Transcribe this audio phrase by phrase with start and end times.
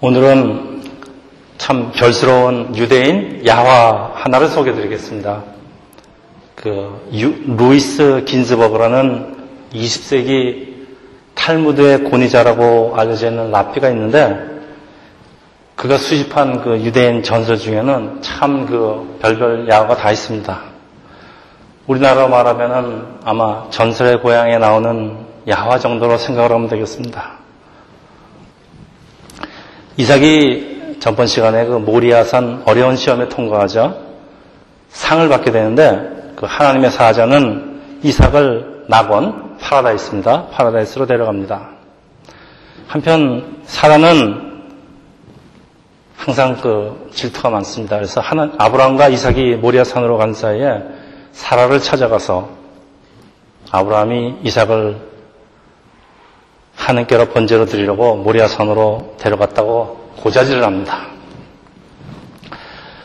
[0.00, 0.82] 오늘은
[1.58, 5.42] 참 별스러운 유대인 야화 하나를 소개해 드리겠습니다.
[6.54, 9.36] 그 유, 루이스 긴즈버그라는
[9.74, 10.68] 20세기
[11.34, 14.38] 탈무드의 권위자라고 알려져 있는 라피가 있는데
[15.74, 20.60] 그가 수집한 그 유대인 전설 중에는 참 그 별별 야화가 다 있습니다.
[21.88, 25.16] 우리나라로 말하면은 아마 전설의 고향에 나오는
[25.48, 27.37] 야화 정도로 생각을 하면 되겠습니다.
[29.98, 33.96] 이삭이 전번 시간에 그 모리아산 어려운 시험에 통과하자
[34.90, 40.46] 상을 받게 되는데 그 하나님의 사자는 이삭을 낙원 파라다이스입니다.
[40.52, 41.70] 파라다이스로 데려갑니다.
[42.86, 44.62] 한편 사라는
[46.16, 47.96] 항상 그 질투가 많습니다.
[47.96, 50.80] 그래서 하나, 아브라함과 이삭이 모리아산으로 간 사이에
[51.32, 52.50] 사라를 찾아가서
[53.72, 55.07] 아브라함이 이삭을
[56.88, 61.06] 하나님께로 번제로 드리려고 모리아산으로 데려갔다고 고자질을 합니다.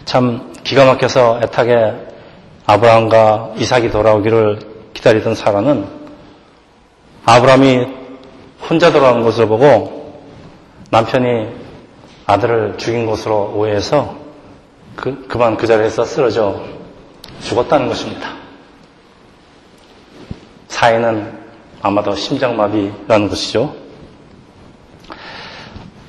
[0.06, 1.94] 참 기가 막혀서 애타게
[2.66, 4.60] 아브라함과 이삭이 돌아오기를
[4.94, 5.86] 기다리던 사라는
[7.26, 7.88] 아브라함이
[8.70, 10.24] 혼자 돌아오는 것을 보고
[10.90, 11.50] 남편이
[12.26, 14.16] 아들을 죽인 것으로 오해해서
[14.96, 16.64] 그, 그만 그 자리에서 쓰러져
[17.42, 18.30] 죽었다는 것입니다.
[20.70, 21.43] 사인은
[21.84, 23.76] 아마도 심장마비라는 것이죠.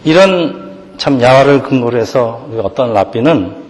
[0.05, 3.65] 이런 참 야화를 근거로 해서 어떤 라비는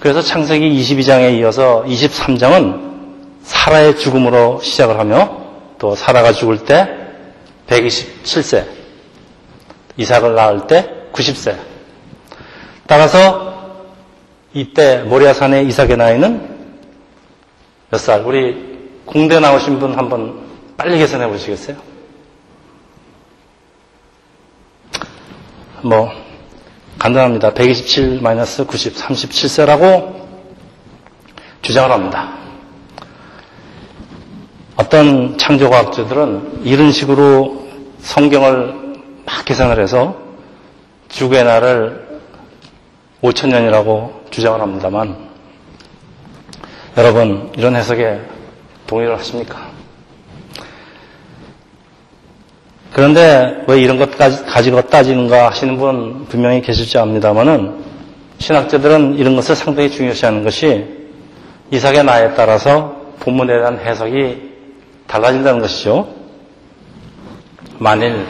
[0.00, 2.92] 그래서 창세기 22장에 이어서 23장은
[3.42, 5.42] 사라의 죽음으로 시작을 하며
[5.78, 6.88] 또 사라가 죽을 때
[7.66, 8.66] 127세,
[9.98, 11.56] 이삭을 낳을 때 90세.
[12.86, 13.52] 따라서
[14.54, 16.48] 이때 모리아산의 이삭의 나이는
[17.90, 18.22] 몇 살?
[18.22, 18.72] 우리
[19.04, 20.41] 공대 나오신 분 한번
[20.82, 21.76] 빨리 계산해 보시겠어요?
[25.82, 26.10] 뭐
[26.98, 27.52] 간단합니다.
[27.54, 30.26] 127-90, 37세라고
[31.62, 32.34] 주장을 합니다.
[34.74, 37.68] 어떤 창조과학자들은 이런 식으로
[38.00, 40.16] 성경을 막 계산을 해서
[41.10, 42.20] 죽의 날을
[43.22, 45.16] 5천년이라고 주장을 합니다만
[46.96, 48.20] 여러분 이런 해석에
[48.88, 49.71] 동의를 하십니까?
[52.92, 57.82] 그런데 왜 이런 것까지 가지고 따지는가 하시는 분 분명히 계실지 압니다만은
[58.38, 60.84] 신학자들은 이런 것을 상당히 중요시하는 것이
[61.70, 64.52] 이삭의 나이에 따라서 본문에 대한 해석이
[65.06, 66.08] 달라진다는 것이죠.
[67.78, 68.26] 만일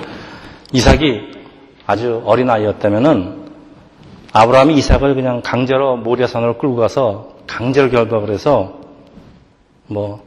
[0.73, 1.33] 이삭이
[1.87, 3.43] 아주 어린 아이였다면은
[4.33, 8.79] 아브라함이 이삭을 그냥 강제로 모리아산으로 끌고 가서 강제로 결박을 해서
[9.87, 10.25] 뭐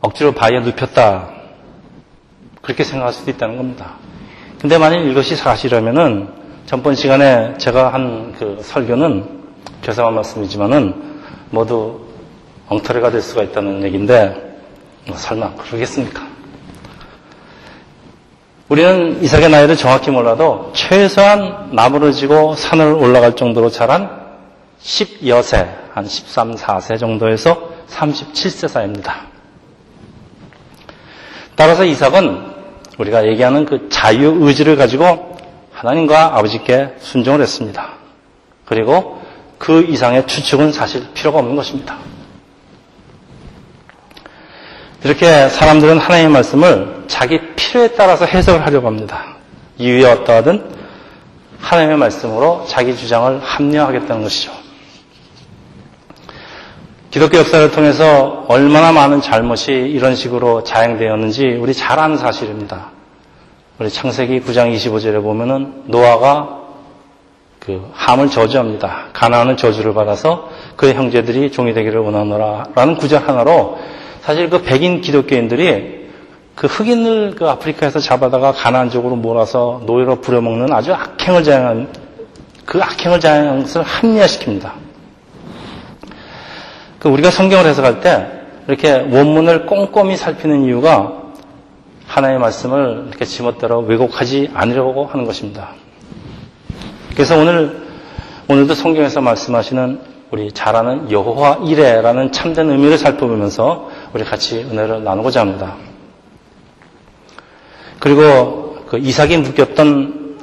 [0.00, 1.37] 억지로 바위에 눕혔다
[2.68, 3.94] 그렇게 생각할 수도 있다는 겁니다.
[4.60, 6.28] 근데 만일 이것이 사실이라면은
[6.66, 9.26] 전번 시간에 제가 한 그 설교는
[9.80, 10.94] 죄송한 말씀이지만은
[11.48, 12.02] 모두
[12.68, 14.60] 엉터리가 될 수가 있다는 얘기인데
[15.06, 16.28] 뭐 설마 그러겠습니까?
[18.68, 24.10] 우리는 이삭의 나이를 정확히 몰라도 최소한 나무를 지고 산을 올라갈 정도로 자란
[24.82, 29.22] 10여세, 한 13, 4세 정도에서 37세 사이입니다.
[31.56, 32.47] 따라서 이삭은
[32.98, 35.36] 우리가 얘기하는 그 자유 의지를 가지고
[35.72, 37.90] 하나님과 아버지께 순종을 했습니다.
[38.64, 39.22] 그리고
[39.58, 41.98] 그 이상의 추측은 사실 필요가 없는 것입니다.
[45.04, 49.36] 이렇게 사람들은 하나님의 말씀을 자기 필요에 따라서 해석을 하려고 합니다.
[49.78, 50.76] 이유에 어떠하든
[51.60, 54.52] 하나님의 말씀으로 자기 주장을 합리화하겠다는 것이죠.
[57.10, 62.90] 기독교 역사를 통해서 얼마나 많은 잘못이 이런 식으로 자행되었는지 우리 잘 아는 사실입니다.
[63.78, 66.58] 우리 창세기 9장 25절에 보면은 노아가
[67.60, 69.06] 그 함을 저주합니다.
[69.14, 73.78] 가나안은 저주를 받아서 그의 형제들이 종이 되기를 원하노라라는 구절 하나로
[74.20, 76.08] 사실 그 백인 기독교인들이
[76.54, 81.88] 그 흑인을 그 아프리카에서 잡아다가 가나안 쪽으로 몰아서 노예로 부려먹는 아주 악행을 자행한
[82.66, 84.87] 그 악행을 자행한 것을 합리화시킵니다.
[86.98, 88.26] 그 우리가 성경을 해석할 때
[88.66, 91.22] 이렇게 원문을 꼼꼼히 살피는 이유가
[92.06, 95.70] 하나님의 말씀을 이렇게 지멋대로 왜곡하지 않으려고 하는 것입니다.
[97.14, 97.88] 그래서 오늘
[98.48, 100.00] 오늘도 성경에서 말씀하시는
[100.30, 105.76] 우리 잘 아는 여호와 이레라는 참된 의미를 살펴보면서 우리 같이 은혜를 나누고자 합니다.
[107.98, 110.38] 그리고 그 이삭이 묶였던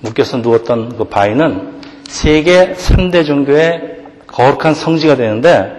[0.00, 5.77] 묶여서 누웠던 그 바위는 세계 3대 종교의 거룩한 성지가 되는데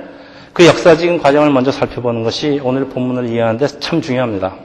[0.54, 4.56] 그 역사적인 과정을 먼저 살펴보는 것이 오늘 본문을 이해하는데 참 중요합니다.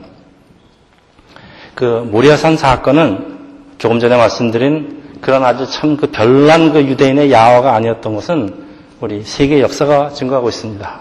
[1.74, 3.34] 그 모리아산 사건은
[3.78, 8.64] 조금 전에 말씀드린 그런 아주 참 그 별난 그 유대인의 야화가 아니었던 것은
[9.00, 11.00] 우리 세계 역사가 증거하고 있습니다.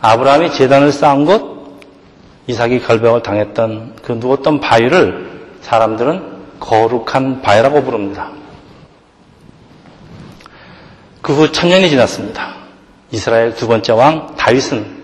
[0.00, 1.78] 아브라함이 재단을 쌓은 곳,
[2.46, 5.30] 이삭이 결벽을 당했던 그 누웠던 바위를
[5.60, 8.30] 사람들은 거룩한 바위라고 부릅니다.
[11.22, 12.59] 그 후 천년이 지났습니다.
[13.12, 15.00] 이스라엘 두 번째 왕 다윗은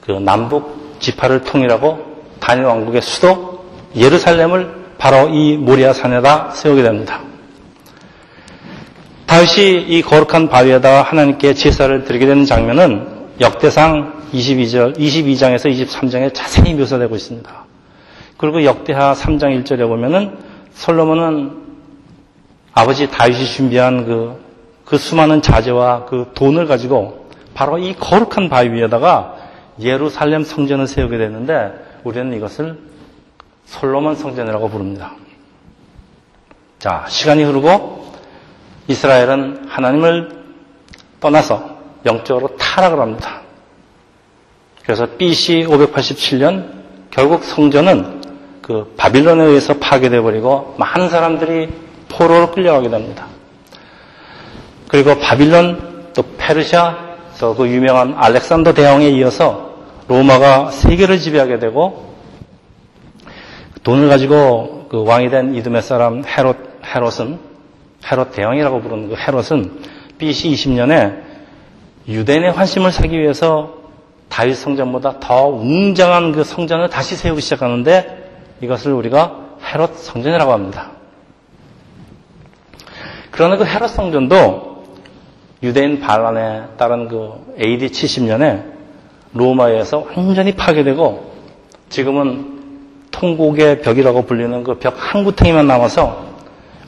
[0.00, 3.64] 그 남북 지파를 통일하고 단일 왕국의 수도
[3.94, 7.20] 예루살렘을 바로 이 모리아 산에다 세우게 됩니다.
[9.26, 17.14] 다윗이 이 거룩한 바위에다가 하나님께 제사를 드리게 되는 장면은 역대상 22절, 22장에서 23장에 자세히 묘사되고
[17.14, 17.64] 있습니다.
[18.36, 20.36] 그리고 역대하 3장 1절에 보면은
[20.74, 21.62] 솔로몬은
[22.72, 24.36] 아버지 다윗이 준비한 그,
[24.92, 29.36] 그 수많은 자재와 그 돈을 가지고 바로 이 거룩한 바위 위에다가
[29.80, 31.72] 예루살렘 성전을 세우게 되는데
[32.04, 32.78] 우리는 이것을
[33.64, 35.14] 솔로몬 성전이라고 부릅니다.
[36.78, 38.12] 자, 시간이 흐르고
[38.88, 40.44] 이스라엘은 하나님을
[41.20, 43.40] 떠나서 영적으로 타락을 합니다.
[44.82, 46.66] 그래서 BC 587년
[47.10, 48.20] 결국 성전은
[48.60, 51.70] 그 바빌론에 의해서 파괴되어 버리고 많은 사람들이
[52.10, 53.32] 포로로 끌려가게 됩니다.
[54.92, 59.72] 그리고 바빌론 또 페르시아 또그 유명한 알렉산더 대왕에 이어서
[60.06, 62.14] 로마가 세계를 지배하게 되고
[63.82, 67.38] 돈을 가지고 그 왕이 된 이듬의 사람 헤롯 헤롯은
[68.04, 69.80] 헤롯 대왕이라고 부르는 그 헤롯은
[70.18, 71.22] BC 20년에
[72.06, 73.74] 유대인의 환심을 사기 위해서
[74.28, 78.30] 다윗 성전보다 더 웅장한 그 성전을 다시 세우기 시작하는데
[78.60, 80.90] 이것을 우리가 헤롯 성전이라고 합니다.
[83.30, 84.71] 그러나 그 헤롯 성전도
[85.62, 87.32] 유대인 반란에 따른 그
[87.62, 88.64] AD 70년에
[89.32, 91.32] 로마에서 완전히 파괴되고
[91.88, 92.52] 지금은
[93.10, 96.26] 통곡의 벽이라고 불리는 그 벽 한 구탱이만 남아서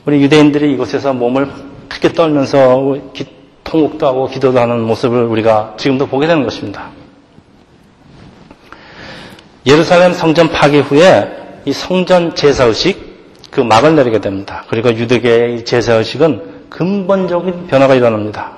[0.05, 1.49] 우리 유대인들이 이곳에서 몸을
[1.89, 3.25] 크게 떨면서 기,
[3.63, 6.89] 통곡도 하고 기도도 하는 모습을 우리가 지금도 보게 되는 것입니다.
[9.65, 13.15] 예루살렘 성전 파괴 후에 이 성전 제사의식
[13.49, 14.65] 그 막을 내리게 됩니다.
[14.69, 18.57] 그리고 유대계의 제사의식은 근본적인 변화가 일어납니다.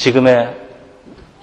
[0.00, 0.56] 지금의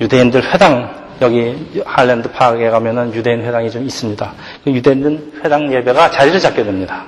[0.01, 1.56] 유대인들 회당 여기
[1.86, 4.33] 할랜드 파악에 가면은 유대인 회당이 좀 있습니다.
[4.63, 7.06] 그 유대인 회당 예배가 자리를 잡게 됩니다.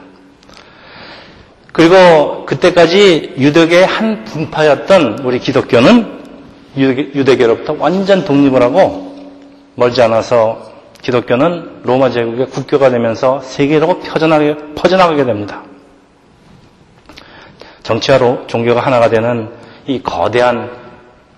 [1.71, 6.19] 그리고 그때까지 유대계의 한 분파였던 우리 기독교는
[6.77, 9.15] 유대계, 로부터 완전 독립을 하고
[9.73, 15.63] 멀지 않아서 기독교는 로마 제국의 국교가 되면서 세계로 퍼져나가게, 퍼져나가게 됩니다.
[17.81, 19.49] 정치화로 종교가 하나가 되는
[19.87, 20.78] 이 거대한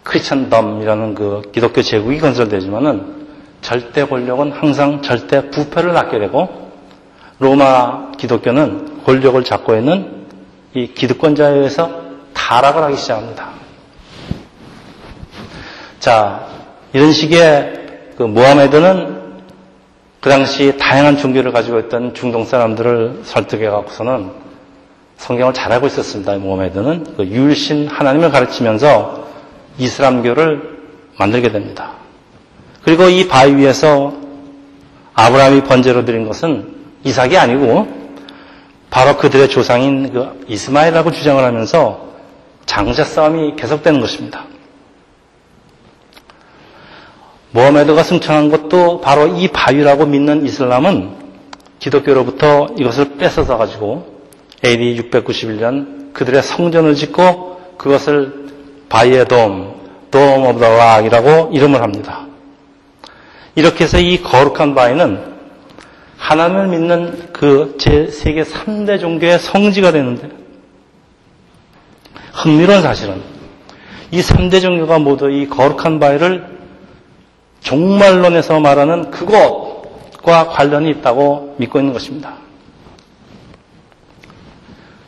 [0.04, 3.22] 크리스천덤이라는 그 기독교 제국이 건설되지만은
[3.62, 6.72] 절대 권력은 항상 절대 부패를 낳게 되고
[7.40, 10.26] 로마 기독교는 권력을 잡고 있는
[10.74, 12.02] 이 기득권자에 의해서
[12.34, 13.50] 타락을 하기 시작합니다.
[16.00, 16.48] 자,
[16.94, 19.22] 이런 식의 그 모하메드는
[20.20, 24.32] 그 당시 다양한 종교를 가지고 있던 중동 사람들을 설득해 갖고서는
[25.18, 26.36] 성경을 잘 알고 있었습니다.
[26.38, 29.28] 모하메드는 그 유일신 하나님을 가르치면서
[29.78, 30.80] 이슬람교를
[31.18, 31.94] 만들게 됩니다.
[32.84, 34.14] 그리고 이 바위 위에서
[35.14, 37.88] 아브라함이 번제로 드린 것은 이삭이 아니고
[38.90, 42.12] 바로 그들의 조상인 그 이스마엘이라고 주장을 하면서
[42.66, 44.46] 장자 싸움이 계속되는 것입니다.
[47.52, 51.22] 모하메드가 승천한 것도 바로 이 바위라고 믿는 이슬람은
[51.80, 54.22] 기독교로부터 이것을 뺏어서 가지고
[54.64, 58.42] AD 691년 그들의 성전을 짓고 그것을
[58.92, 59.74] 바위의 돔,
[60.12, 62.26] Dome of the Rock이라고 이름을 합니다.
[63.56, 65.32] 이렇게 해서 이 거룩한 바위는
[66.18, 70.30] 하나님을 믿는 그 제 세계 3대 종교의 성지가 되는데
[72.34, 73.22] 흥미로운 사실은
[74.12, 76.60] 이 3대 종교가 모두 이 거룩한 바위를
[77.62, 82.36] 종말론에서 말하는 그것과 관련이 있다고 믿고 있는 것입니다.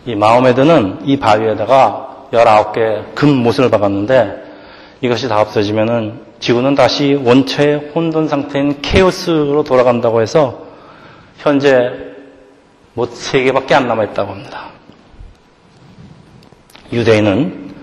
[0.05, 4.43] 이 마호메드는 이 바위에다가 19개 금 못을 박았는데
[5.01, 10.65] 이것이 다 없어지면은 지구는 다시 원초의 혼돈 상태인 케오스로 돌아간다고 해서
[11.37, 11.91] 현재
[12.93, 14.69] 못 3개밖에 안 남아있다고 합니다.
[16.91, 17.73] 유대인은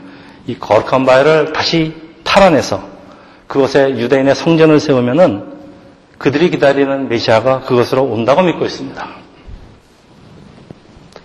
[0.46, 2.82] 이 거룩한 바위를 다시 탈환해서
[3.46, 5.50] 그곳에 유대인의 성전을 세우면은
[6.18, 9.08] 그들이 기다리는 메시아가 그것으로 온다고 믿고 있습니다.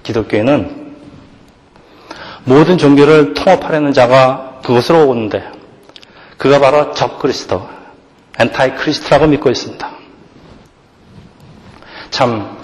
[0.04, 0.85] 기독교에는
[2.46, 5.44] 모든 종교를 통합하려는 자가 그것으로 오는데
[6.38, 7.68] 그가 바로 적 그리스도,
[8.40, 9.90] 엔타이 크리스트라고 믿고 있습니다.
[12.12, 12.58] 참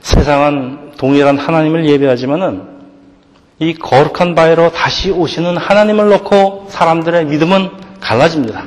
[0.00, 2.76] 세상은 동일한 하나님을 예배하지만은
[3.58, 7.70] 이 거룩한 바위로 다시 오시는 하나님을 놓고 사람들의 믿음은
[8.00, 8.64] 갈라집니다.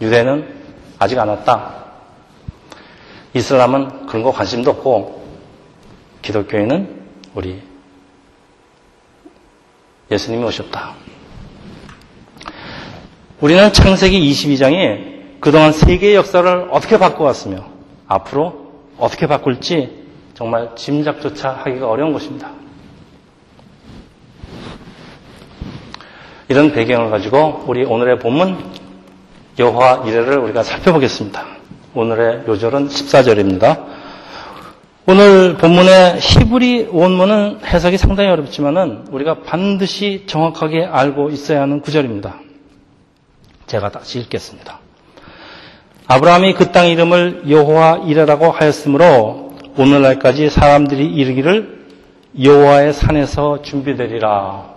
[0.00, 0.54] 유대는
[0.98, 1.84] 아직 안 왔다.
[3.34, 5.24] 이슬람은 그런 거 관심도 없고
[6.22, 7.02] 기독교인은
[7.34, 7.73] 우리
[10.10, 10.94] 예수님이 오셨다.
[13.40, 17.64] 우리는 창세기 22장이 그동안 세계의 역사를 어떻게 바꿔왔으며
[18.06, 22.50] 앞으로 어떻게 바꿀지 정말 짐작조차 하기가 어려운 것입니다.
[26.48, 28.72] 이런 배경을 가지고 우리 오늘의 본문
[29.58, 31.44] 여호와 이래를 우리가 살펴보겠습니다.
[31.94, 33.93] 오늘의 요절은 14절입니다.
[35.06, 42.36] 오늘 본문의 히브리 원문은 해석이 상당히 어렵지만은 우리가 반드시 정확하게 알고 있어야 하는 구절입니다.
[43.66, 44.78] 제가 다시 읽겠습니다.
[46.06, 51.84] 아브라함이 그 땅 이름을 여호와 이레라고 하였으므로 오늘날까지 사람들이 이르기를
[52.42, 54.74] 여호와의 산에서 준비되리라.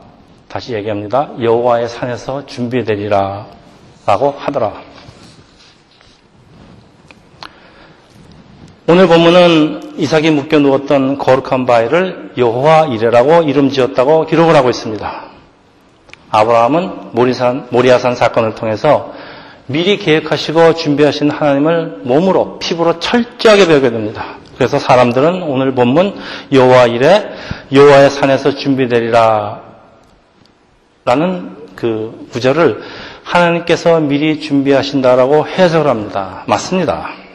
[0.50, 1.32] 다시 얘기합니다.
[1.42, 3.48] 여호와의 산에서 준비되리라
[4.06, 4.87] 라고 하더라.
[8.90, 15.26] 오늘 본문은 이삭이 묶여 누웠던 거룩한 바위를 여호와 이레라고 이름 지었다고 기록을 하고 있습니다.
[16.30, 19.12] 아브라함은 모리산, 모리아산 사건을 통해서
[19.66, 24.38] 미리 계획하시고 준비하신 하나님을 몸으로 피부로 철저하게 배우게 됩니다.
[24.56, 26.16] 그래서 사람들은 오늘 본문
[26.54, 27.30] 여호와 이래
[27.74, 29.64] 여호와의 산에서 준비되리라
[31.04, 32.82] 라는 그 구절을
[33.24, 36.44] 하나님께서 미리 준비하신다라고 해석을 합니다.
[36.48, 37.27] 맞습니다.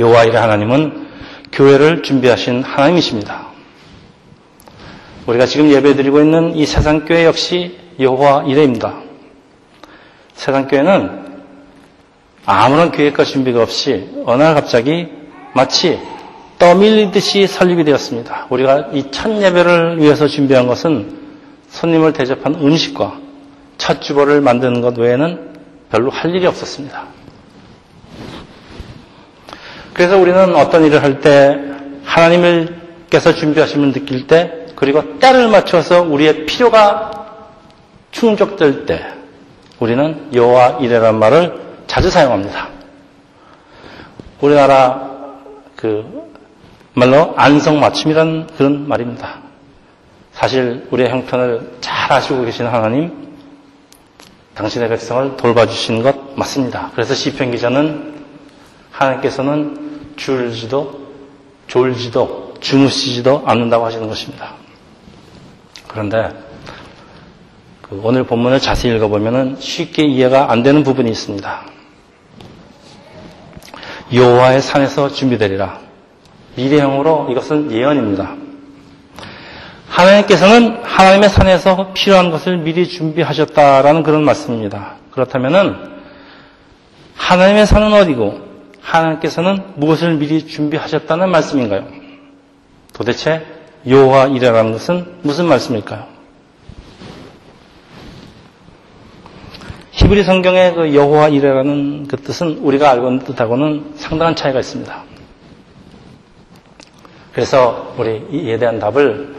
[0.00, 1.06] 여호와 이래 하나님은
[1.52, 3.46] 교회를 준비하신 하나님이십니다.
[5.26, 8.94] 우리가 지금 예배드리고 있는 이 세상 교회 역시 여호와 이래입니다.
[10.34, 11.20] 세상 교회는
[12.46, 15.08] 아무런 계획과 준비가 없이 어느 날 갑자기
[15.54, 16.00] 마치
[16.58, 18.46] 떠밀리듯이 설립이 되었습니다.
[18.50, 21.18] 우리가 이 첫 예배를 위해서 준비한 것은
[21.68, 23.18] 손님을 대접한 음식과
[23.78, 25.50] 첫 주보를 만드는 것 외에는
[25.90, 27.19] 별로 할 일이 없었습니다.
[30.00, 31.60] 그래서 우리는 어떤 일을 할 때
[32.04, 37.10] 하나님께서 준비하심을 느낄 때 그리고 때를 맞춰서 우리의 필요가
[38.10, 39.04] 충족될 때
[39.78, 42.68] 우리는 여호와 이래란 말을 자주 사용합니다.
[44.40, 45.02] 우리나라
[45.76, 46.30] 그
[46.94, 49.40] 말로 안성맞춤이라는 그런 말입니다.
[50.32, 53.36] 사실 우리의 형편을 잘 아시고 계신 하나님,
[54.54, 56.90] 당신의 백성을 돌봐주신 것 맞습니다.
[56.94, 58.14] 그래서 시편 기자는
[58.92, 59.89] 하나님께서는
[60.20, 61.00] 줄지도
[61.66, 64.52] 졸지도 주무시지도 않는다고 하시는 것입니다.
[65.88, 66.28] 그런데
[67.80, 71.62] 그 오늘 본문을 자세히 읽어보면 쉽게 이해가 안 되는 부분이 있습니다.
[74.12, 75.80] 여호와의 산에서 준비되리라.
[76.56, 78.34] 미래형으로 이것은 예언입니다.
[79.88, 84.96] 하나님께서는 하나님의 산에서 필요한 것을 미리 준비하셨다라는 그런 말씀입니다.
[85.12, 85.98] 그렇다면
[87.16, 88.49] 하나님의 산은 어디고
[88.90, 91.86] 하나님께서는 무엇을 미리 준비하셨다는 말씀인가요?
[92.92, 93.46] 도대체
[93.86, 96.06] 여호와 이라는 것은 무슨 말씀일까요?
[99.92, 105.04] 히브리 성경의 그 여호와 이레라는 그 뜻은 우리가 알고 있는 뜻하고는 상당한 차이가 있습니다.
[107.32, 109.36] 그래서 우리 이에 대한 답을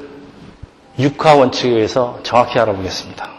[1.00, 3.29] 육화 원칙에 의해서 정확히 알아보겠습니다.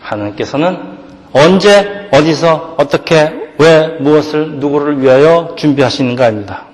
[0.00, 0.98] 하나님께서는
[1.32, 6.66] 언제, 어디서, 어떻게, 왜, 무엇을, 누구를 위하여 준비하시는가 입니다.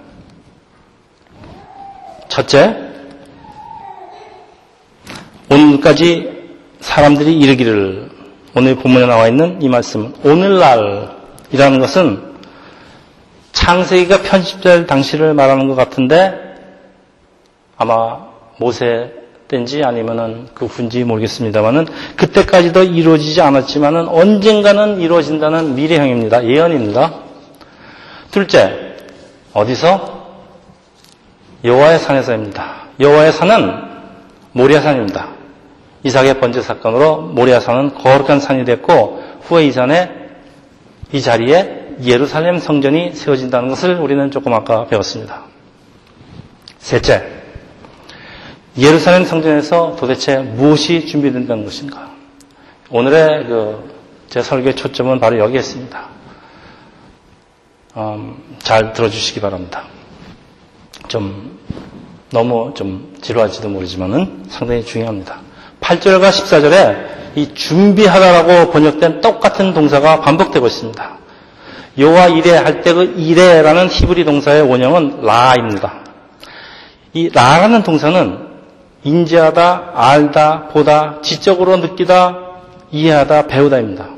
[2.28, 2.76] 첫째,
[5.50, 6.40] 오늘까지
[6.80, 8.10] 사람들이 이르기를
[8.54, 12.30] 오늘 본문에 나와 있는 이 말씀은 오늘날이라는 것은
[13.52, 16.34] 창세기가 편집될 당시를 말하는 것 같은데
[17.76, 18.26] 아마
[18.58, 19.20] 모세
[19.50, 26.45] 때인지 아니면은 그 후인지 모르겠습니다만은 그때까지도 이루어지지 않았지만은 언젠가는 이루어진다는 미래형입니다.
[26.47, 27.12] 예언입니다.
[28.30, 28.95] 둘째,
[29.52, 30.21] 어디서?
[31.64, 32.85] 여호와의 산에서입니다.
[33.00, 33.90] 여호와의 산은
[34.52, 35.28] 모리아산입니다.
[36.04, 40.11] 이삭의 번제 사건으로 모리아산은 거룩한 산이 됐고 후에 이 산에
[41.12, 45.42] 이 자리에 예루살렘 성전이 세워진다는 것을 우리는 조금 아까 배웠습니다.
[46.78, 47.39] 셋째,
[48.80, 52.10] 예루살렘 성전에서 도대체 무엇이 준비된다는 것인가?
[52.90, 56.08] 오늘의 그 제 설교의 초점은 바로 여기에 있습니다.
[57.96, 59.87] 음, 잘 들어주시기 바랍니다.
[61.08, 61.58] 좀
[62.30, 65.40] 너무 좀 지루할지도 모르지만은 상당히 중요합니다.
[65.80, 71.18] 8절과 14절에 이 준비하다라고 번역된 똑같은 동사가 반복되고 있습니다.
[71.99, 76.04] 요와 이래 할 때 그 이래라는 히브리 동사의 원형은 라입니다.
[77.14, 78.50] 이 라라는 동사는
[79.02, 82.38] 인지하다, 알다, 보다, 지적으로 느끼다,
[82.90, 84.09] 이해하다, 배우다입니다.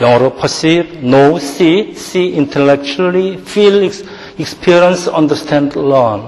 [0.00, 3.90] 영어로 perceive, know, see, see intellectually, feel,
[4.38, 6.22] experience, understand, learn.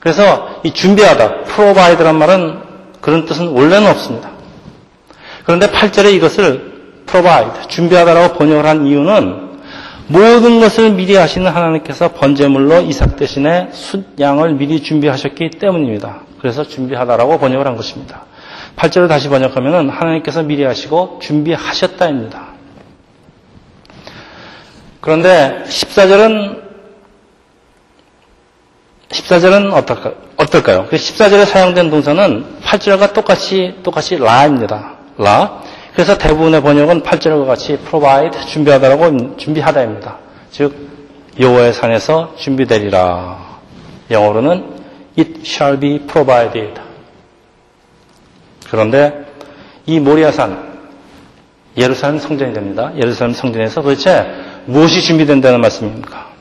[0.00, 2.58] 그래서 이 준비하다, provide란 말은
[3.00, 4.30] 그런 뜻은 원래는 없습니다.
[5.44, 6.72] 그런데 8절에 이것을
[7.06, 9.41] provide, 준비하다라고 번역을 한 이유는
[10.12, 16.20] 모든 것을 미리 하시는 하나님께서 번제물로 이삭 대신에 숫양을 미리 준비하셨기 때문입니다.
[16.38, 18.26] 그래서 준비하다라고 번역을 한 것입니다.
[18.76, 22.48] 8절을 다시 번역하면 하나님께서 미리 하시고 준비하셨다입니다.
[25.00, 26.60] 그런데 14절은
[29.08, 30.88] 14절은 어떨까, 어떨까요?
[30.90, 34.94] 14절에 그 사용된 동사는 8절과 똑같이 똑같이 라입니다.
[35.16, 35.62] 라.
[35.94, 40.18] 그래서 대부분의 번역은 8절과 같이 provide 준비하다라고 준비하다입니다.
[40.50, 40.74] 즉
[41.38, 43.60] 여호와의 산에서 준비되리라.
[44.10, 44.82] 영어로는
[45.18, 46.80] it shall be provided.
[48.70, 49.26] 그런데
[49.84, 50.72] 이 모리아산
[51.76, 52.92] 예루살렘 성전이 됩니다.
[52.96, 54.26] 예루살렘 성전에서 도대체
[54.66, 56.32] 무엇이 준비된다는 말씀입니까?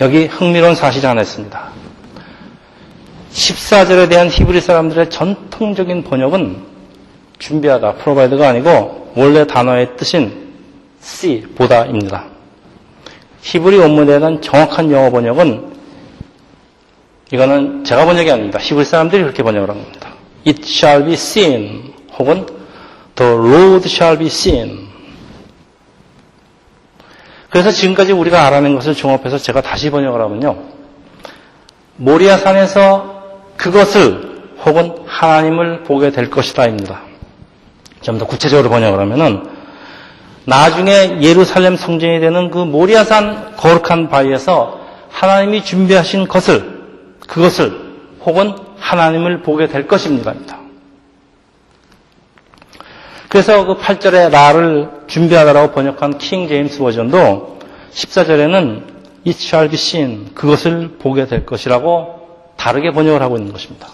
[0.00, 1.70] 여기 흥미로운 사실이 하나 있습니다.
[3.32, 6.77] 14절에 대한 히브리 사람들의 전통적인 번역은
[7.38, 10.52] 준비하다, 프로바이드가 아니고 원래 단어의 뜻인
[11.02, 12.26] see, 보다입니다.
[13.40, 15.72] 히브리 원문에 대한 정확한 영어 번역은
[17.32, 18.58] 이거는 제가 번역이 아닙니다.
[18.58, 20.14] 히브리 사람들이 그렇게 번역을 한 겁니다.
[20.46, 22.46] It shall be seen 혹은
[23.14, 24.88] The road shall be seen
[27.50, 30.62] 그래서 지금까지 우리가 알아낸 것을 종합해서 제가 다시 번역을 하면요.
[31.96, 33.22] 모리아산에서
[33.56, 37.07] 그것을 혹은 하나님을 보게 될 것이다입니다.
[38.02, 39.48] 좀 더 구체적으로 번역을 하면은
[40.44, 46.78] 나중에 예루살렘 성전이 되는 그 모리아산 거룩한 바위에서 하나님이 준비하신 것을
[47.26, 47.88] 그것을
[48.24, 50.34] 혹은 하나님을 보게 될 것입니다.
[53.28, 57.58] 그래서 그 8절에 나를 준비하다라고 번역한 킹 제임스 버전도
[57.92, 58.82] 14절에는
[59.26, 62.20] it shall be seen 그것을 보게 될 것이라고
[62.56, 63.88] 다르게 번역을 하고 있는 것입니다.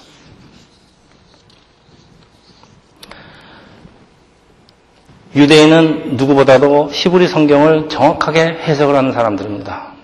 [5.36, 9.94] 유대인은 누구보다도 히브리 성경을 정확하게 해석을 하는 사람들입니다.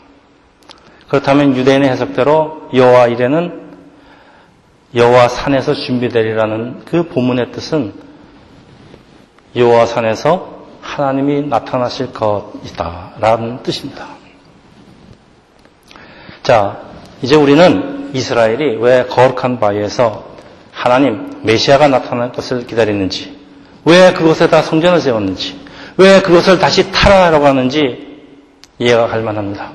[1.09, 3.61] 그렇다면 유대인의 해석대로 여호와 이레는
[4.95, 7.93] 여호와 산에서 준비되리라는 그 본문의 뜻은
[9.55, 14.09] 여호와 산에서 하나님이 나타나실 것이다라는 뜻입니다.
[16.43, 16.81] 자,
[17.23, 20.25] 이제 우리는 이스라엘이 왜 거룩한 바위에서
[20.73, 23.40] 하나님 메시아가 나타날 것을 기다리는지
[23.85, 25.59] 왜 그곳에다 성전을 세웠는지,
[25.97, 28.19] 왜 그것을 다시 탈환하려고 하는지
[28.79, 29.73] 이해가 갈 만합니다.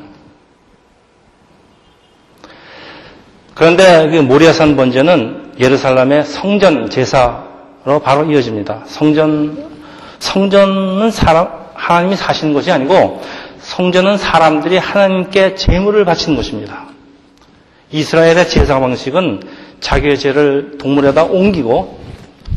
[3.54, 8.84] 그런데 그 모리아산 번제는 예루살렘의 성전 제사로 바로 이어집니다.
[8.86, 9.72] 성전,
[10.20, 13.22] 성전은 사람, 하나님이 사시는 것이 아니고
[13.60, 16.86] 성전은 사람들이 하나님께 제물을 바치는 것입니다.
[17.92, 19.42] 이스라엘의 제사 방식은
[19.80, 22.05] 자기의 죄를 동물에다 옮기고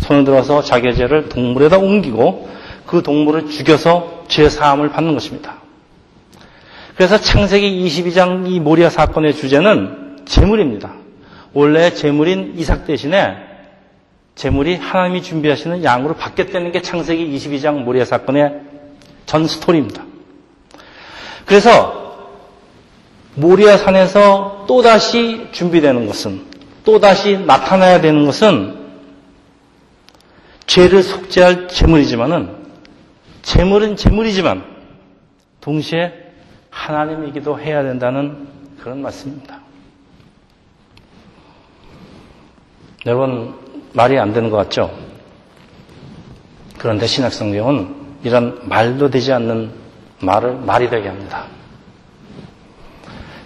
[0.01, 2.49] 손을 들어서 자기의 죄를 동물에다 옮기고
[2.87, 5.57] 그 동물을 죽여서 죄 사함을 받는 것입니다.
[6.97, 10.95] 그래서 창세기 22장 이 모리아 사건의 주제는 재물입니다.
[11.53, 13.37] 원래 재물인 이삭 대신에
[14.35, 18.61] 재물이 하나님이 준비하시는 양으로 바뀌었다는 게 창세기 22장 모리아 사건의
[19.27, 20.05] 전 스토리입니다.
[21.45, 22.29] 그래서
[23.35, 26.43] 모리아 산에서 또다시 준비되는 것은
[26.85, 28.78] 또다시 나타나야 되는 것은
[30.69, 32.55] 죄를 속죄할 재물이지만은
[33.43, 34.65] 재물은 재물이지만
[35.63, 36.13] 동시에
[36.71, 38.47] 하나님이기도 해야 된다는
[38.79, 39.61] 그런 말씀입니다.
[43.07, 43.55] 여러분
[43.95, 44.95] 말이 안 되는 것 같죠?
[46.77, 49.73] 그런데 신약성경은 이런 말도 되지 않는
[50.21, 51.47] 말을 말이 되게 합니다.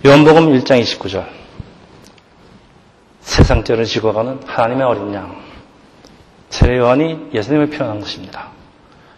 [0.04, 1.24] 요한복음 1장 29절
[3.20, 5.51] 세상죄를 지고 가는 하나님의 어린 양
[6.52, 8.48] 세례 요한이 예수님을 표현한 것입니다.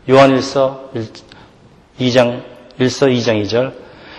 [0.08, 0.90] 요한 1서
[1.98, 2.42] 2장
[2.78, 3.72] 1서 2장 2절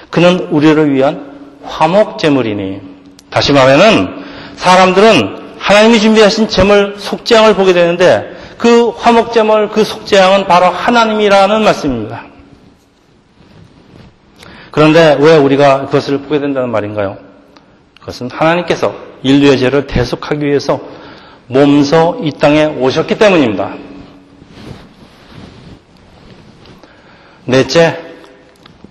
[0.10, 2.82] 그는 우리를 위한 화목 제물이니
[3.30, 4.26] 다시 말하면
[4.58, 12.26] 사람들은 하나님이 준비하신 제물 속죄양을 보게 되는데 그 화목 제물 그 속죄양은 바로 하나님이라는 말씀입니다.
[14.72, 17.18] 그런데 왜 우리가 그것을 보게 된다는 말인가요?
[18.02, 20.95] 그것은 하나님께서 인류의 죄를 대속하기 위해서
[21.48, 23.76] 몸소 이 땅에 오셨기 때문입니다.
[27.46, 27.98] 넷째,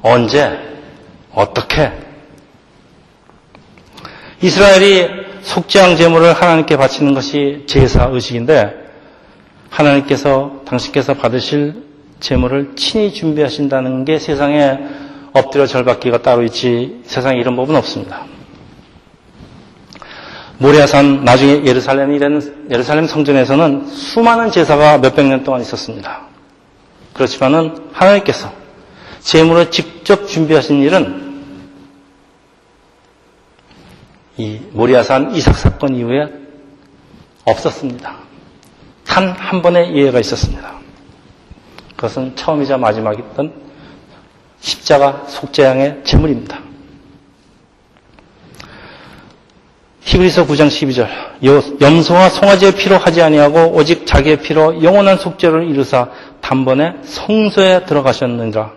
[0.03, 0.57] 언제,
[1.33, 1.91] 어떻게?
[4.41, 8.73] 이스라엘이 속죄양 제물을 하나님께 바치는 것이 제사 의식인데
[9.71, 11.83] 하나님께서 당신께서 받으실
[12.21, 14.79] 제물을 친히 준비하신다는 게 세상에
[15.33, 18.34] 엎드려 절받기가 따로 있지 세상에 이런 법은 없습니다.
[20.59, 26.23] 모리아산 나중에 예루살렘이 된 예루살렘 성전에서는 수많은 제사가 몇백 년 동안 있었습니다.
[27.13, 28.53] 그렇지만은 하나님께서
[29.21, 31.25] 제물을 직접 준비하신 일은
[34.37, 36.29] 이 모리아산 이삭 사건 이후에
[37.45, 38.17] 없었습니다.
[39.07, 40.75] 단 한 번의 예외가 있었습니다.
[41.95, 43.53] 그것은 처음이자 마지막이었던
[44.61, 46.59] 십자가 속죄양의 제물입니다.
[50.05, 56.09] 히브리서 9장 12절 염소와 송아지의 피로 하지 아니하고 오직 자기의 피로 영원한 속죄를 이루사
[56.41, 58.73] 단번에 성소에 들어가셨느니라.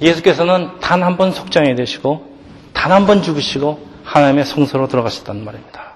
[0.00, 2.28] 예수께서는 단 한 번 속장이 되시고
[2.74, 5.88] 단 한 번 죽으시고 하나님의 성소로 들어가셨다는 말입니다.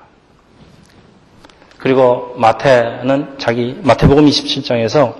[1.78, 5.14] 그리고 마태는 자기 마태복음 27장에서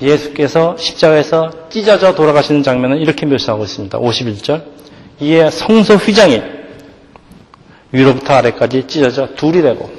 [0.00, 3.98] 예수께서 십자가에서 찢어져 돌아가시는 장면을 이렇게 묘사하고 있습니다.
[3.98, 4.62] 51절
[5.20, 6.42] 이에 성소 휘장이
[7.92, 9.90] 위로부터 아래까지 찢어져 둘이 되고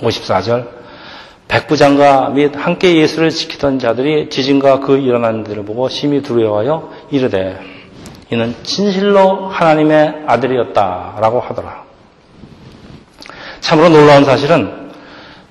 [0.00, 0.68] 54절
[1.48, 7.58] 백부장과 및 함께 예수를 지키던 자들이 지진과 그 일어나는 일을 보고 심히 두려워하여 이르되
[8.30, 11.84] 이는 진실로 하나님의 아들이었다라고 하더라.
[13.60, 14.90] 참으로 놀라운 사실은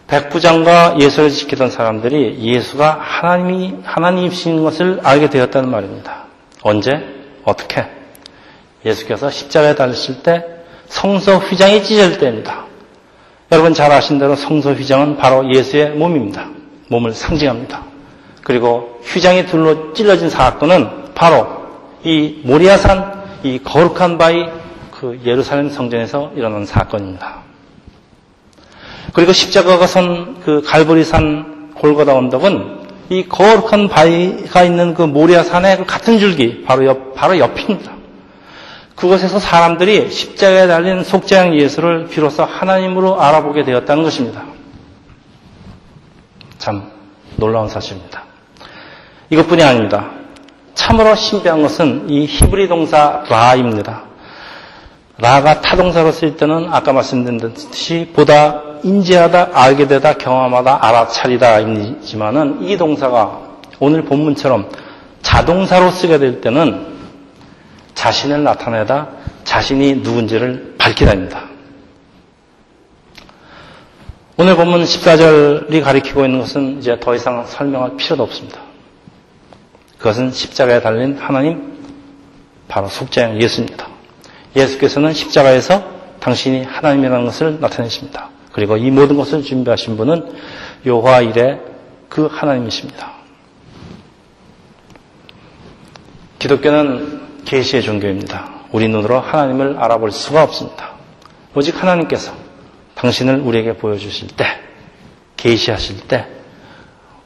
[0.08, 6.26] 백부장과 예수를 지키던 사람들이 예수가 하나님이 하나님이신 것을 알게 되었다는 말입니다.
[6.62, 6.91] 언제?
[7.46, 7.86] 어떻게?
[8.86, 10.52] 예수께서 십자가에 달리실 때
[10.93, 12.65] 성소 휘장이 찢어질 때입니다.
[13.51, 16.47] 여러분 잘 아신 대로 성소 휘장은 바로 예수의 몸입니다.
[16.89, 17.84] 몸을 상징합니다.
[18.43, 21.47] 그리고 휘장이 둘로 찔러진 사건은 바로
[22.03, 24.45] 이 모리아산 이 거룩한 바위
[24.91, 27.41] 그 예루살렘 성전에서 일어난 사건입니다.
[29.13, 36.19] 그리고 십자가가 선 그 갈보리산 골고다 언덕은 이 거룩한 바위가 있는 그 모리아산의 그 같은
[36.19, 38.02] 줄기 바로 옆 바로 옆입니다.
[39.03, 44.43] 그곳에서 사람들이 십자가에 달린 속죄양 예수를 비로소 하나님으로 알아보게 되었다는 것입니다.
[46.57, 46.89] 참
[47.35, 48.23] 놀라운 사실입니다.
[49.29, 50.11] 이것뿐이 아닙니다.
[50.73, 54.03] 참으로 신비한 것은 이 히브리 동사 라입니다.
[55.17, 62.77] 라가 타동사로 쓸 때는 아까 말씀드린 듯이 보다 인지하다, 알게 되다, 경험하다, 알아차리다 이지만은 이
[62.77, 63.41] 동사가
[63.81, 64.69] 오늘 본문처럼
[65.21, 66.92] 자동사로 쓰게 될 때는
[68.03, 69.07] 자신을 나타내다
[69.45, 71.45] 자신이 누군지를 밝히다입니다.
[74.35, 78.59] 오늘 본문 14절이 가리키고 있는 것은 이제 더 이상 설명할 필요도 없습니다.
[79.99, 81.77] 그것은 십자가에 달린 하나님,
[82.67, 83.87] 바로 속죄양 예수입니다.
[84.53, 85.81] 예수께서는 십자가에서
[86.19, 88.31] 당신이 하나님이라는 것을 나타내십니다.
[88.51, 90.29] 그리고 이 모든 것을 준비하신 분은
[90.85, 91.61] 요화 일의
[92.09, 93.13] 그 하나님이십니다.
[96.39, 98.63] 기독교는 계시의 종교입니다.
[98.71, 100.93] 우리 눈으로 하나님을 알아볼 수가 없습니다.
[101.56, 102.34] 오직 하나님께서
[102.95, 104.45] 당신을 우리에게 보여주실 때,
[105.38, 106.27] 계시하실 때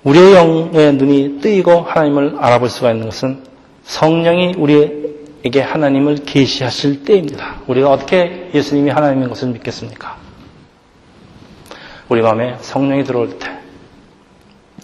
[0.03, 3.43] 우리의 영의 눈이 뜨이고 하나님을 알아볼 수가 있는 것은
[3.83, 7.61] 성령이 우리에게 하나님을 계시하실 때입니다.
[7.67, 10.17] 우리가 어떻게 예수님이 하나님인 것을 믿겠습니까?
[12.09, 13.57] 우리 마음에 성령이 들어올 때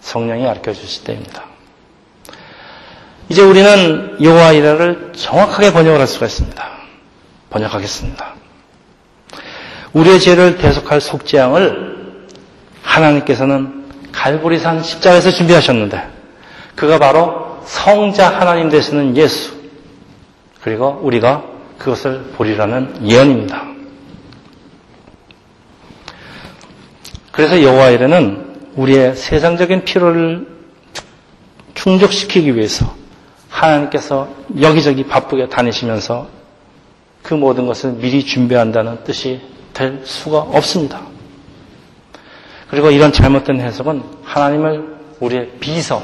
[0.01, 1.52] 성령이 가르쳐 주실 때입니다.
[3.33, 6.71] 이제 우리는 여호와 이라를 정확하게 번역을 할 수가 있습니다.
[7.49, 8.35] 번역하겠습니다.
[9.93, 12.27] 우리의 죄를 대속할 속죄양을
[12.83, 16.07] 하나님께서는 갈보리산 십자가에서 준비하셨는데
[16.75, 19.55] 그가 바로 성자 하나님 되시는 예수
[20.61, 21.43] 그리고 우리가
[21.79, 23.63] 그것을 보리라는 예언입니다.
[27.31, 30.47] 그래서 여호와 이레는 우리의 세상적인 필요를
[31.73, 33.01] 충족시키기 위해서
[33.53, 34.27] 하나님께서
[34.59, 36.27] 여기저기 바쁘게 다니시면서
[37.21, 39.39] 그 모든 것을 미리 준비한다는 뜻이
[39.73, 41.01] 될 수가 없습니다.
[42.69, 46.01] 그리고 이런 잘못된 해석은 하나님을 우리의 비서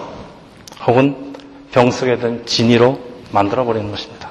[0.85, 1.33] 혹은
[1.71, 2.99] 병석에 든 진위로
[3.31, 4.29] 만들어버리는 것입니다.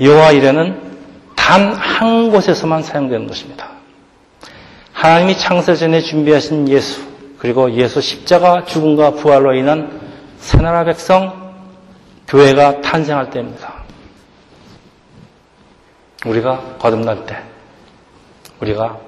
[0.00, 0.90] 여호와 이레는
[1.36, 3.68] 단 한 곳에서만 사용되는 것입니다.
[4.94, 7.02] 하나님이 창세 전에 준비하신 예수
[7.40, 9.98] 그리고 예수 십자가 죽음과 부활로 인한
[10.38, 11.54] 새나라 백성
[12.28, 13.80] 교회가 탄생할 때입니다.
[16.26, 17.38] 우리가 거듭날 때
[18.60, 18.98] 우리가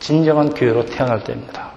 [0.00, 1.70] 진정한 교회로 태어날 때입니다.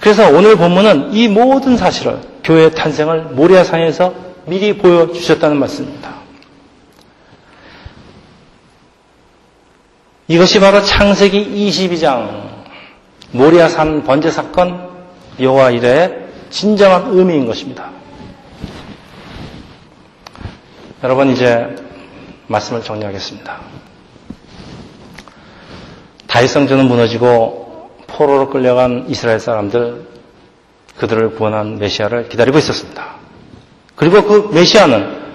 [0.00, 4.14] 그래서 오늘 본문은 이 모든 사실을 교회의 탄생을 모리아산에서
[4.46, 6.14] 미리 보여주셨다는 말씀입니다.
[10.28, 12.46] 이것이 바로 창세기 22장
[13.32, 14.85] 모리아산 번제 사건
[15.40, 17.90] 여호와 이래의 진정한 의미인 것입니다.
[21.02, 21.76] 여러분 이제
[22.46, 23.60] 말씀을 정리하겠습니다.
[26.26, 30.06] 다윗성전은 무너지고 포로로 끌려간 이스라엘 사람들
[30.98, 33.16] 그들을 구원한 메시아를 기다리고 있었습니다.
[33.94, 35.26] 그리고 그 메시아는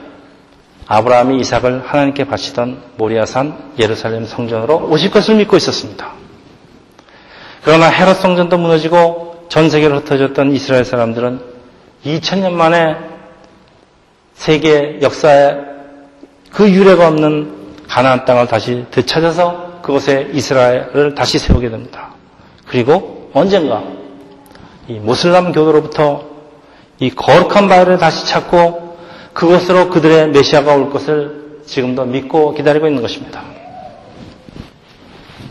[0.87, 6.11] 아브라함이 이삭을 하나님께 바치던 모리아산 예루살렘 성전으로 오실 것을 믿고 있었습니다.
[7.63, 11.41] 그러나 헤롯 성전도 무너지고 전 세계로 흩어졌던 이스라엘 사람들은
[12.05, 12.95] 2000년 만에
[14.33, 15.57] 세계 역사에
[16.53, 22.13] 그 유례가 없는 가나안 땅을 다시 되찾아서 그곳에 이스라엘을 다시 세우게 됩니다.
[22.65, 23.83] 그리고 언젠가
[24.87, 26.23] 이 모슬람 교도로부터
[26.99, 28.99] 이 거룩한 바위를 다시 찾고
[29.33, 33.43] 그곳으로 그들의 메시아가 올 것을 지금도 믿고 기다리고 있는 것입니다.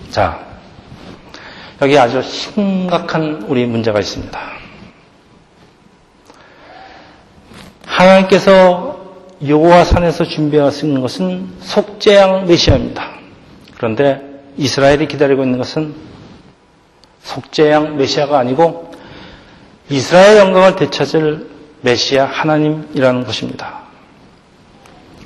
[0.08, 0.49] 자,
[1.82, 4.38] 여기 아주 심각한 우리 문제가 있습니다.
[7.86, 9.00] 하나님께서
[9.46, 13.12] 여호와 산에서 준비하신 것은 속죄양 메시아입니다.
[13.76, 14.20] 그런데
[14.58, 15.94] 이스라엘이 기다리고 있는 것은
[17.22, 18.92] 속죄양 메시아가 아니고
[19.88, 21.48] 이스라엘 영광을 되찾을
[21.80, 23.80] 메시아 하나님이라는 것입니다.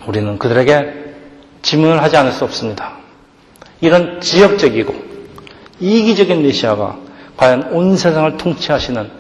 [0.06, 1.04] 우리는 그들에게
[1.62, 2.98] 질문을 하지 않을 수 없습니다.
[3.80, 5.13] 이런 지역적이고
[5.80, 6.98] 이기적인 메시아가
[7.37, 9.10] 과연 온 세상을 통치하시는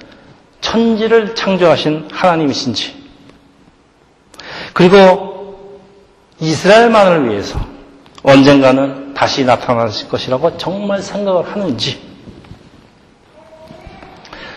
[0.60, 3.04] 천지를 창조하신 하나님이신지
[4.72, 5.70] 그리고
[6.40, 7.58] 이스라엘만을 위해서
[8.22, 12.00] 언젠가는 다시 나타나실 것이라고 정말 생각을 하는지.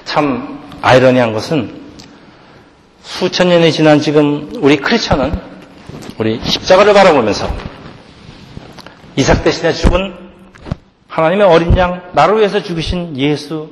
[0.05, 1.79] 참 아이러니한 것은
[3.03, 5.39] 수천 년이 지난 지금 우리 크리스천은
[6.17, 7.47] 우리 십자가를 바라보면서
[9.15, 10.26] 이삭 대신에 죽은
[11.17, 13.69] 하나님의 어린 양 나를 위해서 죽으신 예수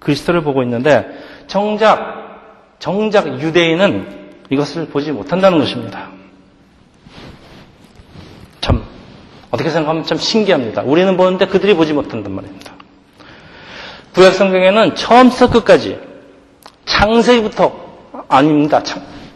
[0.00, 1.06] 그리스도를 보고 있는데
[1.46, 6.08] 정작 정작 유대인은 이것을 보지 못한다는 것입니다.
[8.60, 8.82] 참
[9.52, 10.82] 어떻게 생각하면 참 신기합니다.
[10.82, 12.72] 우리는 보는데 그들이 보지 못한단 말입니다.
[14.12, 16.00] 구약 성경에는 처음부터 끝까지
[16.84, 17.76] 창세기부터
[18.28, 18.82] 아닙니다.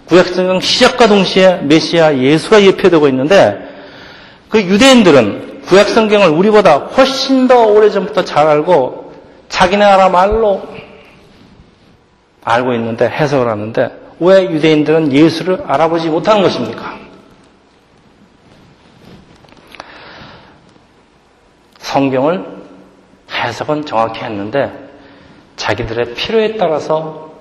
[0.06, 3.56] 구약 성경 시작과 동시에 메시아 예수가 예표되고 있는데
[4.48, 9.12] 그 유대인들은 구약 성경을 우리보다 훨씬 더 오래전부터 잘 알고
[9.48, 10.62] 자기네 나라 말로
[12.44, 16.98] 알고 있는데 해석을 하는데 왜 유대인들은 예수를 알아보지 못하는 것입니까?
[21.78, 22.44] 성경을
[23.30, 24.72] 해석은 정확히 했는데
[25.56, 27.32] 자기들의 필요에 따라서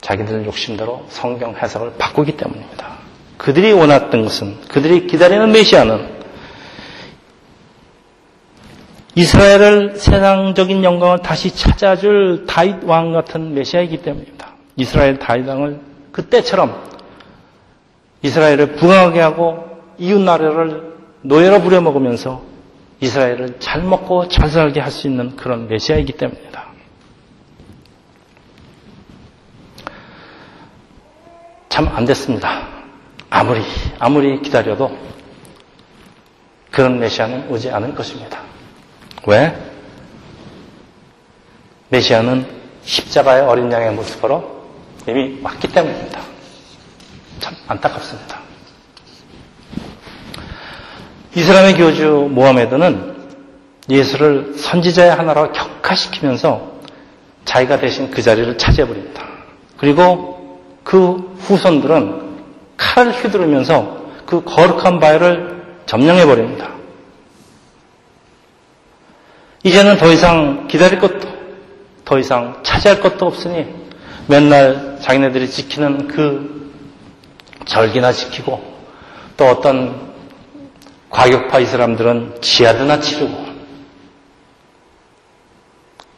[0.00, 2.98] 자기들 욕심대로 성경 해석을 바꾸기 때문입니다.
[3.38, 6.23] 그들이 원했던 것은 그들이 기다리는 메시아는
[9.16, 14.54] 이스라엘을 세상적인 영광을 다시 찾아줄 다윗 왕 같은 메시아이기 때문입니다.
[14.76, 16.82] 이스라엘 다윗 왕을 그때처럼
[18.22, 22.42] 이스라엘을 부강하게 하고 이웃 나라를 노예로 부려먹으면서
[23.00, 26.64] 이스라엘을 잘 먹고 잘 살게 할 수 있는 그런 메시아이기 때문입니다.
[31.68, 32.68] 참 안 됐습니다.
[33.30, 33.60] 아무리
[33.98, 34.96] 아무리 기다려도
[36.70, 38.40] 그런 메시아는 오지 않을 것입니다.
[39.26, 39.56] 왜?
[41.88, 42.46] 메시아는
[42.82, 44.64] 십자가의 어린 양의 모습으로
[45.08, 46.20] 이미 왔기 때문입니다.
[47.40, 48.40] 참 안타깝습니다.
[51.34, 53.14] 이슬람의 교주 모하메드는
[53.88, 56.74] 예수를 선지자의 하나로 격화시키면서
[57.44, 59.26] 자기가 대신 그 자리를 차지해버립니다.
[59.76, 62.34] 그리고 그 후손들은
[62.76, 66.73] 칼을 휘두르면서 그 거룩한 바위를 점령해버립니다.
[69.64, 71.26] 이제는 더 이상 기다릴 것도,
[72.04, 73.66] 더 이상 차지할 것도 없으니
[74.26, 76.70] 맨날 자기네들이 지키는 그
[77.64, 78.62] 절기나 지키고
[79.38, 80.12] 또 어떤
[81.08, 83.44] 과격파 이 사람들은 지하드나 치르고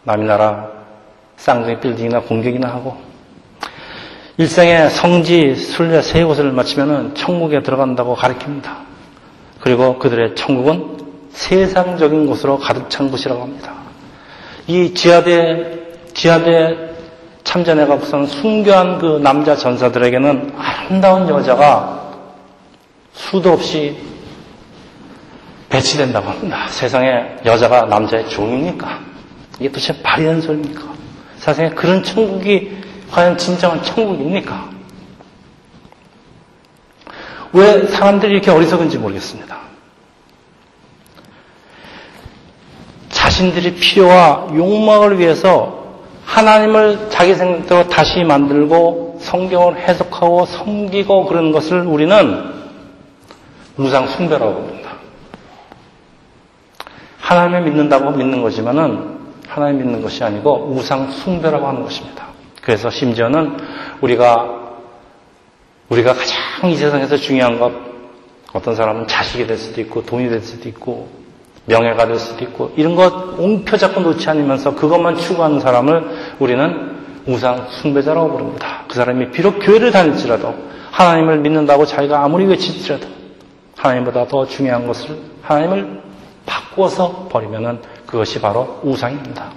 [0.02, 0.68] 남의 나라
[1.36, 2.96] 쌍둥이 빌딩이나 공격이나 하고
[4.38, 8.78] 일생에 성지, 순례 세 곳을 마치면 천국에 들어간다고 가르칩니다.
[9.60, 11.05] 그리고 그들의 천국은
[11.36, 13.74] 세상적인 곳으로 가득 찬 곳이라고 합니다.
[14.66, 15.80] 이 지하대,
[16.14, 16.76] 지하대
[17.44, 22.10] 참전해 갖고선 순교한 그 남자 전사들에게는 아름다운 여자가
[23.12, 23.96] 수도 없이
[25.68, 26.66] 배치된다고 합니다.
[26.68, 28.98] 세상에 여자가 남자의 종입니까?
[29.60, 30.82] 이게 도대체 말이 되는 소리입니까?
[31.36, 32.78] 세상에 그런 천국이
[33.10, 34.70] 과연 진정한 천국입니까?
[37.52, 39.65] 왜 사람들이 이렇게 어리석은지 모르겠습니다.
[43.36, 45.84] 자신들의 필요와 욕망을 위해서
[46.24, 52.54] 하나님을 자기 생각대로 다시 만들고 성경을 해석하고 섬기고 그런 것을 우리는
[53.76, 54.92] 우상 숭배라고 합니다.
[57.20, 62.28] 하나님을 믿는다고 믿는 거지만은 하나님 믿는 것이 아니고 우상 숭배라고 하는 것입니다.
[62.62, 63.58] 그래서 심지어는
[64.00, 64.62] 우리가
[65.90, 67.72] 우리가 가장 이 세상에서 중요한 것
[68.54, 71.25] 어떤 사람은 자식이 될 수도 있고 돈이 될 수도 있고
[71.66, 77.66] 명예가 될 수도 있고 이런 것 옹표 잡고 놓지 않으면서 그것만 추구하는 사람을 우리는 우상
[77.70, 78.84] 숭배자라고 부릅니다.
[78.88, 80.54] 그 사람이 비록 교회를 다닐지라도
[80.92, 83.06] 하나님을 믿는다고 자기가 아무리 외칠지라도
[83.76, 86.02] 하나님보다 더 중요한 것을 하나님을
[86.46, 89.50] 바꾸어서 버리면은 그것이 바로 우상입니다.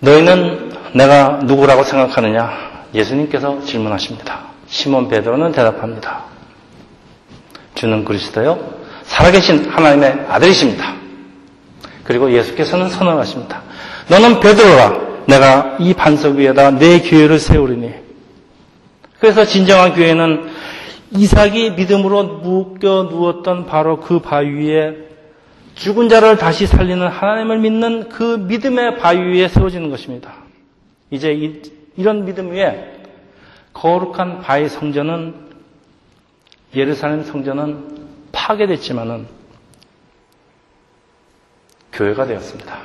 [0.00, 2.50] 너희는 내가 누구라고 생각하느냐?
[2.92, 4.40] 예수님께서 질문하십니다.
[4.66, 6.31] 시몬 베드로는 대답합니다.
[7.82, 8.60] 주는 그리스도요
[9.02, 10.94] 살아계신 하나님의 아들이십니다.
[12.04, 13.60] 그리고 예수께서는 선언하십니다.
[14.08, 15.00] 너는 베드로라.
[15.26, 17.90] 내가 이 반석 위에다 내 교회를 세우리니.
[19.18, 20.48] 그래서 진정한 교회는
[21.10, 24.94] 이삭이 믿음으로 묶여 누웠던 바로 그 바위 위에
[25.74, 30.34] 죽은 자를 다시 살리는 하나님을 믿는 그 믿음의 바위 위에 세워지는 것입니다.
[31.10, 31.60] 이제 이,
[32.00, 32.92] 런 믿음 위에
[33.72, 35.51] 거룩한 바위 성전은
[36.74, 39.26] 예루살렘 성전은 파괴됐지만은
[41.92, 42.78] 교회가 되었습니다.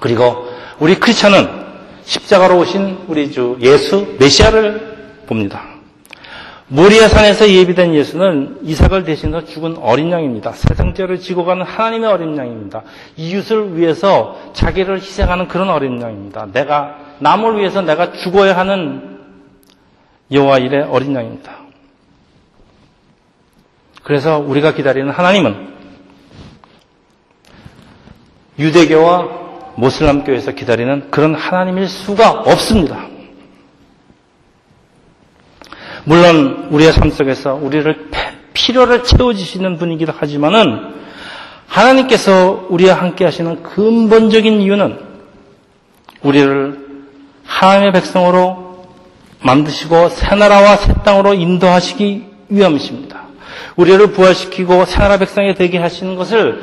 [0.00, 1.48] 그리고 우리 크리스천은
[2.02, 5.62] 십자가로 오신 우리 주 예수 메시아를 봅니다.
[6.72, 10.52] 모리아 산에서 예비된 예수는 이삭을 대신해서 죽은 어린 양입니다.
[10.52, 12.82] 세상 죄를 지고 가는 하나님의 어린 양입니다.
[13.16, 16.46] 이웃을 위해서 자기를 희생하는 그런 어린 양입니다.
[16.52, 19.18] 내가 남을 위해서 내가 죽어야 하는
[20.30, 21.69] 여호와 일의 어린 양입니다.
[24.10, 25.68] 그래서 우리가 기다리는 하나님은
[28.58, 29.28] 유대교와
[29.76, 33.06] 모슬람교에서 기다리는 그런 하나님일 수가 없습니다.
[36.02, 38.10] 물론 우리의 삶 속에서 우리를
[38.52, 40.92] 필요를 채워주시는 분이기도 하지만은
[41.68, 44.98] 하나님께서 우리와 함께 하시는 근본적인 이유는
[46.22, 47.06] 우리를
[47.44, 48.88] 하나님의 백성으로
[49.38, 53.29] 만드시고 새 나라와 새 땅으로 인도하시기 위함이십니다.
[53.80, 56.60] 우리를 부활시키고 새 나라 백성이 되게 하시는 것을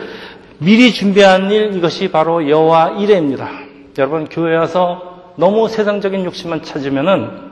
[0.59, 3.49] 미리 준비한 일 이것이 바로 여호와 이레입니다.
[3.97, 7.47] 여러분 교회 와서 너무 세상적인 욕심만 찾으면은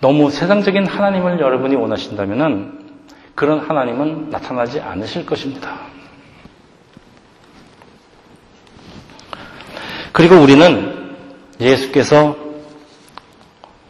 [0.00, 2.80] 너무 세상적인 하나님을 여러분이 원하신다면은
[3.34, 5.78] 그런 하나님은 나타나지 않으실 것입니다.
[10.12, 11.16] 그리고 우리는
[11.58, 12.36] 예수께서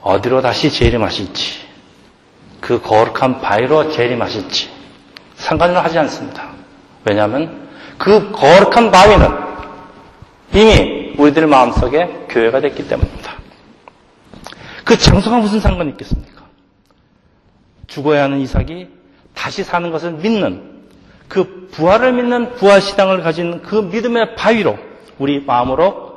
[0.00, 1.61] 어디로 다시 재림하실지,
[2.62, 4.70] 그 거룩한 바위로 재림하실지
[5.34, 6.52] 상관을 하지 않습니다.
[7.04, 9.28] 왜냐하면 그 거룩한 바위는
[10.54, 13.32] 이미 우리들 마음속에 교회가 됐기 때문입니다.
[14.84, 16.44] 그 장소가 무슨 상관이 있겠습니까?
[17.88, 18.88] 죽어야 하는 이삭이
[19.34, 20.84] 다시 사는 것을 믿는
[21.28, 24.78] 그 부활을 믿는 부활시당을 가진 그 믿음의 바위로
[25.18, 26.12] 우리 마음으로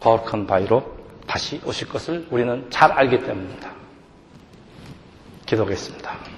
[0.00, 0.92] 거룩한 바위로
[1.26, 3.73] 다시 오실 것을 우리는 잘 알기 때문입니다.
[5.46, 6.33] 기도하겠습니다.